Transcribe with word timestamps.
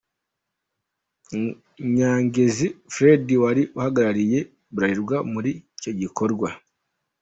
Nyagezi 1.95 2.67
Freddy 2.93 3.35
wari 3.43 3.63
uhagarariye 3.77 4.39
Bralirwa 4.75 5.17
muri 5.33 5.51
iki 5.75 5.91
gikorwa. 6.01 6.49